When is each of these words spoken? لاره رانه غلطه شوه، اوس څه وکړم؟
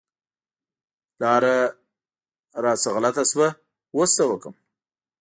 لاره 1.21 1.57
رانه 2.63 2.89
غلطه 2.95 3.23
شوه، 3.31 3.47
اوس 3.95 4.09
څه 4.17 4.23
وکړم؟ 4.27 4.55